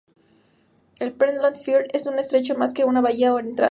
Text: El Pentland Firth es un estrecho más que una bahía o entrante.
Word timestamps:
El 0.99 1.13
Pentland 1.13 1.57
Firth 1.57 1.89
es 1.93 2.07
un 2.07 2.17
estrecho 2.17 2.57
más 2.57 2.73
que 2.73 2.85
una 2.85 3.01
bahía 3.01 3.35
o 3.35 3.37
entrante. 3.37 3.59